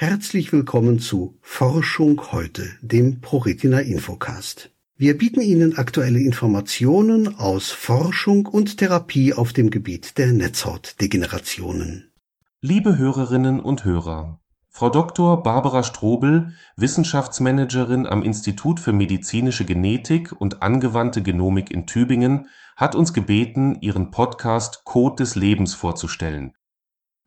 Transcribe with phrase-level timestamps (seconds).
[0.00, 4.70] Herzlich willkommen zu Forschung heute, dem ProRetina Infocast.
[4.96, 12.12] Wir bieten Ihnen aktuelle Informationen aus Forschung und Therapie auf dem Gebiet der Netzhautdegenerationen.
[12.60, 14.38] Liebe Hörerinnen und Hörer,
[14.68, 15.42] Frau Dr.
[15.42, 22.46] Barbara Strobel, Wissenschaftsmanagerin am Institut für medizinische Genetik und angewandte Genomik in Tübingen,
[22.76, 26.52] hat uns gebeten, ihren Podcast Code des Lebens vorzustellen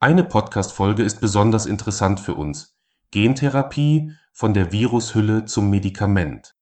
[0.04, 2.76] eine Podcast-Folge ist besonders interessant für uns:
[3.12, 6.56] Gentherapie von der Virushülle zum Medikament.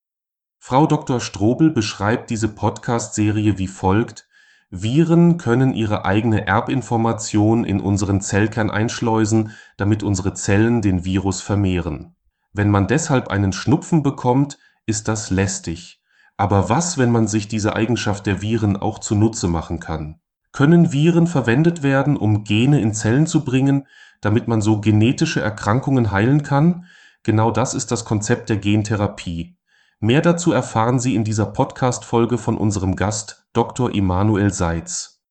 [0.58, 1.22] Frau Dr.
[1.22, 4.28] Strobel beschreibt diese Podcast-Serie wie folgt:
[4.70, 12.18] Viren können ihre eigene Erbinformation in unseren Zellkern einschleusen, damit unsere Zellen den Virus vermehren.
[12.52, 16.04] Wenn man deshalb einen Schnupfen bekommt, ist das lästig.
[16.36, 20.20] Aber was, wenn man sich diese Eigenschaft der Viren auch zunutze machen kann
[20.52, 23.88] können Viren verwendet werden, um Gene in Zellen zu bringen,
[24.22, 26.86] damit man so genetische Erkrankungen heilen kann?
[27.24, 29.58] Genau das ist das Konzept der Gentherapie.
[30.00, 33.94] Mehr dazu erfahren Sie in dieser Podcast-Folge von unserem Gast Dr.
[33.94, 35.22] Immanuel Seitz.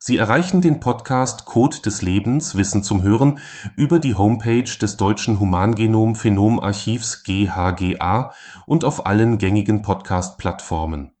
[0.00, 3.40] Sie erreichen den Podcast Code des Lebens Wissen zum Hören
[3.76, 8.32] über die Homepage des Deutschen Humangenom-Phenom-Archivs GHGA
[8.64, 11.17] und auf allen gängigen Podcast-Plattformen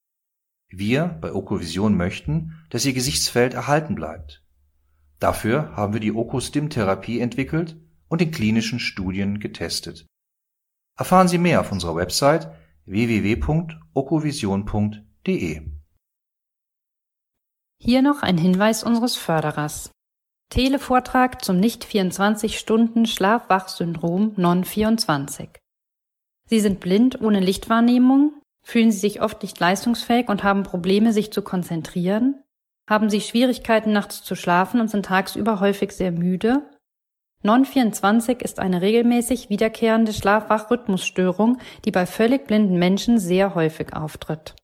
[0.69, 4.45] Wir bei Okovision möchten, dass Ihr Gesichtsfeld erhalten bleibt.
[5.19, 10.07] Dafür haben wir die Okostim-Therapie entwickelt und in klinischen Studien getestet.
[10.97, 12.49] Erfahren Sie mehr auf unserer Website
[12.85, 15.78] www.okovision.de.
[17.81, 19.93] Hier noch ein Hinweis unseres Förderers.
[20.51, 25.49] Televortrag zum Nicht-24-Stunden-Schlaf-Wach-Syndrom Non-24.
[26.49, 28.33] Sie sind blind ohne Lichtwahrnehmung,
[28.65, 32.43] fühlen Sie sich oft nicht leistungsfähig und haben Probleme, sich zu konzentrieren,
[32.89, 36.69] haben Sie Schwierigkeiten nachts zu schlafen und sind tagsüber häufig sehr müde.
[37.45, 44.57] Non-24 ist eine regelmäßig wiederkehrende Schlaf-Wach-Rhythmusstörung, die bei völlig blinden Menschen sehr häufig auftritt.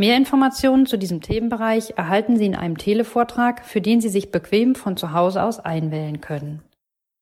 [0.00, 4.74] Mehr Informationen zu diesem Themenbereich erhalten Sie in einem Televortrag, für den Sie sich bequem
[4.74, 6.62] von zu Hause aus einwählen können.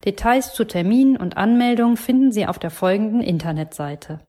[0.05, 4.21] Details zu Terminen und Anmeldungen finden Sie auf der folgenden Internetseite